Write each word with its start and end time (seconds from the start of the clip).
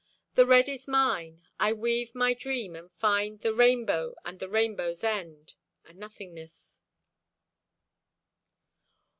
The 0.33 0.47
red 0.47 0.67
is 0.67 0.87
mine. 0.87 1.43
I 1.59 1.73
weave 1.73 2.15
my 2.15 2.33
dream 2.33 2.75
and 2.75 2.91
find 2.93 3.39
The 3.39 3.53
rainbow, 3.53 4.15
and 4.25 4.39
the 4.39 4.49
rainbow's 4.49 5.03
end—a 5.03 5.93
nothingness. 5.93 6.79